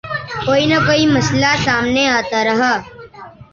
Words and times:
کوئی 0.45 0.63
نہ 0.71 0.77
کوئی 0.87 1.03
مسئلہ 1.15 1.51
سامنے 1.65 2.03
آتا 2.17 2.39
رہا۔ 2.47 2.73